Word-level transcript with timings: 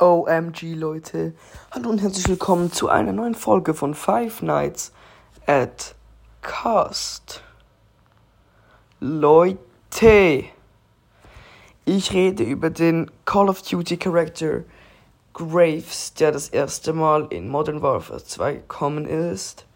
OMG, 0.00 0.74
Leute. 0.76 1.34
Hallo 1.72 1.90
und 1.90 2.00
herzlich 2.00 2.26
willkommen 2.26 2.72
zu 2.72 2.88
einer 2.88 3.12
neuen 3.12 3.34
Folge 3.34 3.74
von 3.74 3.92
Five 3.92 4.40
Nights 4.40 4.92
at 5.44 5.94
Cast. 6.40 7.42
Leute, 8.98 10.44
ich 11.84 12.12
rede 12.14 12.44
über 12.44 12.70
den 12.70 13.10
Call 13.26 13.50
of 13.50 13.60
Duty 13.60 13.98
Character 13.98 14.64
Graves, 15.34 16.14
der 16.14 16.32
das 16.32 16.48
erste 16.48 16.94
Mal 16.94 17.26
in 17.28 17.50
Modern 17.50 17.82
Warfare 17.82 18.24
2 18.24 18.54
gekommen 18.54 19.04
ist. 19.04 19.66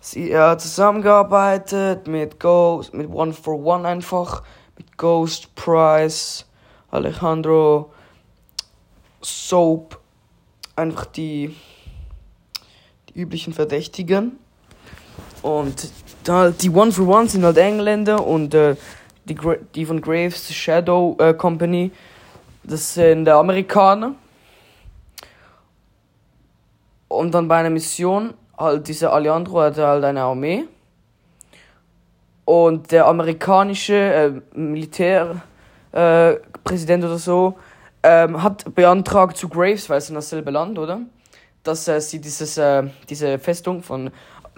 Sie 0.00 0.36
hat 0.36 0.60
zusammengearbeitet 0.60 2.08
mit 2.08 2.40
Ghost, 2.40 2.92
mit 2.92 3.08
One 3.08 3.32
for 3.32 3.64
One 3.64 3.86
einfach, 3.86 4.42
mit 4.76 4.98
Ghost 4.98 5.54
Price, 5.54 6.46
Alejandro 6.90 7.92
Soap 9.22 9.98
einfach 10.76 11.06
die, 11.06 11.56
die 13.08 13.20
üblichen 13.20 13.52
Verdächtigen. 13.52 14.38
Und 15.42 15.90
da, 16.24 16.50
die 16.50 16.70
One 16.70 16.92
for 16.92 17.08
One 17.08 17.28
sind 17.28 17.44
halt 17.44 17.56
Engländer 17.56 18.26
und 18.26 18.54
äh, 18.54 18.76
die, 19.24 19.36
die 19.74 19.86
von 19.86 20.00
Graves 20.00 20.52
Shadow 20.52 21.16
äh, 21.18 21.34
Company, 21.34 21.90
das 22.62 22.94
sind 22.94 23.28
Amerikaner. 23.28 24.14
Und 27.08 27.32
dann 27.32 27.48
bei 27.48 27.58
einer 27.58 27.70
Mission, 27.70 28.34
halt 28.58 28.88
dieser 28.88 29.12
Alejandro 29.12 29.60
hatte 29.60 29.86
halt 29.86 30.04
eine 30.04 30.22
Armee. 30.22 30.64
Und 32.44 32.92
der 32.92 33.06
amerikanische 33.06 33.94
äh, 33.94 34.32
Militärpräsident 34.58 37.02
äh, 37.02 37.06
oder 37.06 37.18
so 37.18 37.56
ähm, 38.02 38.42
hat 38.42 38.74
beantragt 38.74 39.36
zu 39.36 39.48
Graves, 39.48 39.88
weil 39.90 39.98
es 39.98 40.08
in 40.08 40.14
dasselbe 40.14 40.50
Land, 40.50 40.78
oder? 40.78 41.00
Dass 41.62 41.88
äh, 41.88 42.00
sie 42.00 42.20
dieses, 42.20 42.56
äh, 42.58 42.84
diese 43.08 43.38
Festung 43.38 43.82
von 43.82 44.10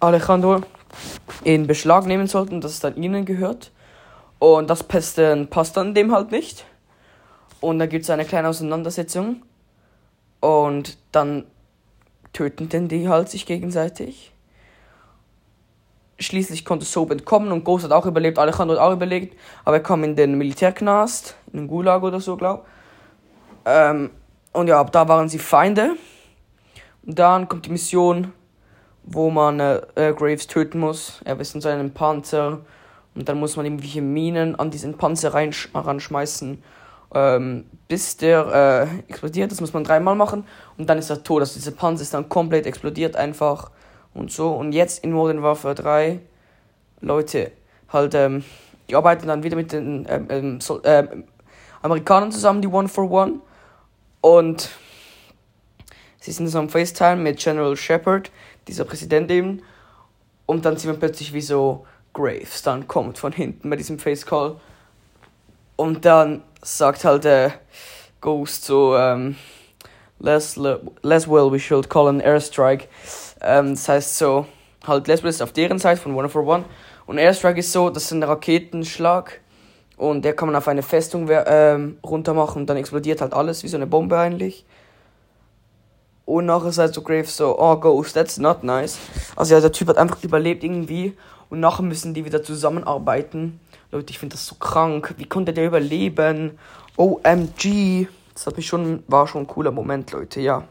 Alejandro 0.00 0.60
in 1.44 1.66
Beschlag 1.66 2.06
nehmen 2.06 2.26
sollten, 2.26 2.60
dass 2.60 2.72
es 2.72 2.80
dann 2.80 2.96
ihnen 2.96 3.24
gehört. 3.24 3.70
Und 4.38 4.70
das 4.70 4.82
passt, 4.82 5.18
äh, 5.18 5.44
passt 5.46 5.76
dann 5.76 5.94
dem 5.94 6.12
halt 6.12 6.30
nicht. 6.30 6.64
Und 7.60 7.78
da 7.78 7.86
gibt 7.86 8.04
es 8.04 8.10
eine 8.10 8.24
kleine 8.24 8.48
Auseinandersetzung. 8.48 9.42
Und 10.40 10.96
dann 11.12 11.44
töten 12.32 12.68
denn 12.68 12.88
die 12.88 13.08
halt 13.08 13.28
sich 13.28 13.46
gegenseitig. 13.46 14.32
Schließlich 16.18 16.64
konnte 16.64 16.84
Soap 16.84 17.10
entkommen 17.10 17.50
und 17.50 17.64
Ghost 17.64 17.84
hat 17.84 17.92
auch 17.92 18.06
überlebt, 18.06 18.38
Alejandro 18.38 18.76
hat 18.76 18.82
auch 18.82 18.92
überlebt, 18.92 19.36
aber 19.64 19.76
er 19.76 19.82
kam 19.82 20.04
in 20.04 20.16
den 20.16 20.36
Militärknast, 20.36 21.34
in 21.52 21.60
den 21.60 21.68
Gulag 21.68 22.02
oder 22.02 22.20
so, 22.20 22.36
glaub. 22.36 22.66
Ähm, 23.64 24.10
und 24.52 24.68
ja, 24.68 24.80
ab 24.80 24.92
da 24.92 25.08
waren 25.08 25.28
sie 25.28 25.38
Feinde. 25.38 25.96
Und 27.06 27.18
dann 27.18 27.48
kommt 27.48 27.66
die 27.66 27.70
Mission, 27.70 28.32
wo 29.04 29.30
man 29.30 29.60
äh, 29.60 29.80
äh, 29.94 30.12
Graves 30.12 30.46
töten 30.46 30.78
muss. 30.78 31.20
Er 31.24 31.38
ist 31.40 31.54
in 31.54 31.60
seinem 31.60 31.92
Panzer. 31.92 32.60
Und 33.14 33.28
dann 33.28 33.38
muss 33.38 33.56
man 33.56 33.66
irgendwelche 33.66 34.02
Minen 34.02 34.54
an 34.56 34.70
diesen 34.70 34.96
Panzer 34.96 35.34
ranschmeißen, 35.34 36.62
ähm, 37.14 37.64
bis 37.88 38.16
der 38.16 38.88
äh, 38.88 39.10
explodiert. 39.10 39.50
Das 39.50 39.60
muss 39.60 39.72
man 39.72 39.84
dreimal 39.84 40.14
machen. 40.14 40.44
Und 40.78 40.88
dann 40.88 40.98
ist 40.98 41.10
er 41.10 41.22
tot. 41.22 41.40
Also 41.40 41.54
dieser 41.54 41.72
Panzer 41.72 42.02
ist 42.02 42.14
dann 42.14 42.28
komplett 42.28 42.66
explodiert 42.66 43.16
einfach. 43.16 43.70
Und 44.14 44.30
so. 44.30 44.52
Und 44.52 44.72
jetzt 44.72 45.04
in 45.04 45.12
Modern 45.12 45.42
Warfare 45.42 45.74
3, 45.74 46.20
Leute, 47.00 47.52
halt, 47.88 48.14
ähm, 48.14 48.44
die 48.88 48.96
arbeiten 48.96 49.26
dann 49.26 49.42
wieder 49.42 49.56
mit 49.56 49.72
den 49.72 50.06
ähm, 50.08 50.26
ähm, 50.28 50.60
so, 50.60 50.80
ähm, 50.84 51.24
Amerikanern 51.82 52.32
zusammen, 52.32 52.60
die 52.60 52.68
One 52.68 52.88
for 52.88 53.10
One. 53.10 53.40
Und 54.20 54.70
sie 56.20 56.32
sind 56.32 56.48
so 56.48 56.58
am 56.58 56.68
FaceTime 56.68 57.16
mit 57.16 57.38
General 57.38 57.76
Shepard, 57.76 58.30
dieser 58.68 58.84
Präsident 58.84 59.30
eben. 59.30 59.62
Und 60.46 60.64
dann 60.64 60.76
sieht 60.76 60.90
man 60.90 60.98
plötzlich, 60.98 61.32
wie 61.32 61.40
so 61.40 61.86
Graves 62.12 62.62
dann 62.62 62.88
kommt 62.88 63.18
von 63.18 63.32
hinten 63.32 63.70
bei 63.70 63.76
diesem 63.76 63.98
Face 63.98 64.26
Call. 64.26 64.56
Und 65.76 66.04
dann 66.04 66.42
sagt 66.62 67.04
halt 67.04 67.24
der 67.24 67.54
Ghost 68.20 68.64
so, 68.64 68.96
ähm, 68.96 69.36
less, 70.18 70.56
less 70.56 71.28
well 71.28 71.50
we 71.50 71.58
should 71.58 71.88
call 71.88 72.08
an 72.08 72.20
airstrike. 72.20 72.88
Ähm, 73.40 73.70
das 73.70 73.88
heißt 73.88 74.18
so, 74.18 74.46
halt 74.86 75.06
Leswell 75.08 75.30
ist 75.30 75.42
auf 75.42 75.52
deren 75.52 75.78
Seite 75.78 76.00
von 76.00 76.14
One 76.14 76.28
for 76.28 76.46
One. 76.46 76.64
Und 77.06 77.18
Airstrike 77.18 77.60
ist 77.60 77.72
so, 77.72 77.90
das 77.90 78.04
ist 78.04 78.12
ein 78.12 78.22
Raketenschlag 78.22 79.40
und 80.00 80.24
der 80.24 80.32
kann 80.32 80.48
man 80.48 80.56
auf 80.56 80.66
eine 80.66 80.82
Festung 80.82 81.28
ähm, 81.30 81.98
runter 82.02 82.32
machen 82.32 82.62
und 82.62 82.70
dann 82.70 82.78
explodiert 82.78 83.20
halt 83.20 83.34
alles 83.34 83.62
wie 83.62 83.68
so 83.68 83.76
eine 83.76 83.86
Bombe 83.86 84.18
eigentlich. 84.18 84.64
Und 86.24 86.46
nachher 86.46 86.72
sagt 86.72 86.94
so 86.94 87.02
Graves 87.02 87.36
so, 87.36 87.58
oh 87.58 87.76
Ghost, 87.76 88.14
that's 88.14 88.38
not 88.38 88.64
nice. 88.64 88.98
Also 89.36 89.54
ja, 89.54 89.60
der 89.60 89.72
Typ 89.72 89.88
hat 89.88 89.98
einfach 89.98 90.24
überlebt 90.24 90.64
irgendwie. 90.64 91.14
Und 91.50 91.60
nachher 91.60 91.82
müssen 91.82 92.14
die 92.14 92.24
wieder 92.24 92.42
zusammenarbeiten. 92.42 93.60
Leute, 93.90 94.10
ich 94.10 94.18
finde 94.18 94.36
das 94.36 94.46
so 94.46 94.54
krank. 94.54 95.14
Wie 95.18 95.26
konnte 95.26 95.52
der 95.52 95.66
überleben? 95.66 96.58
OMG. 96.96 98.06
Das 98.32 98.46
hat 98.46 98.56
mich 98.56 98.68
schon, 98.68 99.02
war 99.06 99.26
schon 99.26 99.42
ein 99.42 99.48
cooler 99.48 99.70
Moment, 99.70 100.12
Leute, 100.12 100.40
ja. 100.40 100.64